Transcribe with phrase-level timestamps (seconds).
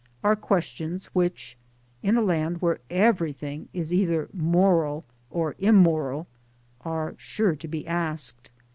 [0.23, 1.55] are questions which
[2.01, 6.25] (in a land where everything is either moral or immoral)
[6.83, 8.49] are sure to be asked.